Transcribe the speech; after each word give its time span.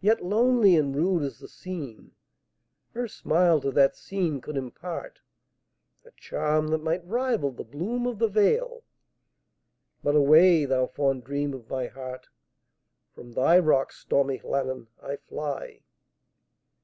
Yet 0.00 0.20
lonely 0.20 0.74
and 0.74 0.96
rude 0.96 1.22
as 1.22 1.38
the 1.38 1.46
scene, 1.46 2.16
Her 2.92 3.06
smile 3.06 3.60
to 3.60 3.70
that 3.70 3.94
scene 3.94 4.40
could 4.40 4.56
impartA 4.56 5.18
charm 6.16 6.66
that 6.70 6.82
might 6.82 7.06
rival 7.06 7.52
the 7.52 7.62
bloom 7.62 8.04
of 8.04 8.18
the 8.18 8.26
vale,—But 8.26 10.16
away, 10.16 10.64
thou 10.64 10.88
fond 10.88 11.22
dream 11.22 11.54
of 11.54 11.70
my 11.70 11.86
heart! 11.86 12.26
From 13.14 13.30
thy 13.34 13.60
rocks, 13.60 14.00
stormy 14.00 14.40
Llannon, 14.40 14.88
I 15.00 15.14
fly. 15.18 15.82